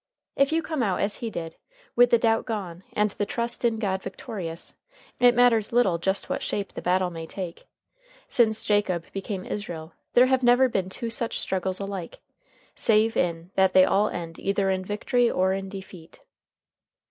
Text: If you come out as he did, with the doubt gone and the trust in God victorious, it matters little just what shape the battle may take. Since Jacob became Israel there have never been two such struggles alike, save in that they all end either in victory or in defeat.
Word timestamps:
If 0.35 0.51
you 0.51 0.63
come 0.63 0.81
out 0.81 0.99
as 0.99 1.17
he 1.17 1.29
did, 1.29 1.57
with 1.95 2.09
the 2.09 2.17
doubt 2.17 2.47
gone 2.47 2.83
and 2.93 3.11
the 3.11 3.25
trust 3.27 3.63
in 3.63 3.77
God 3.77 4.01
victorious, 4.01 4.73
it 5.19 5.35
matters 5.35 5.71
little 5.71 5.99
just 5.99 6.27
what 6.27 6.41
shape 6.41 6.73
the 6.73 6.81
battle 6.81 7.11
may 7.11 7.27
take. 7.27 7.67
Since 8.27 8.65
Jacob 8.65 9.05
became 9.11 9.45
Israel 9.45 9.93
there 10.13 10.25
have 10.25 10.41
never 10.41 10.67
been 10.67 10.89
two 10.89 11.11
such 11.11 11.37
struggles 11.39 11.79
alike, 11.79 12.19
save 12.73 13.15
in 13.15 13.51
that 13.53 13.73
they 13.73 13.85
all 13.85 14.09
end 14.09 14.39
either 14.39 14.71
in 14.71 14.83
victory 14.83 15.29
or 15.29 15.53
in 15.53 15.69
defeat. 15.69 16.21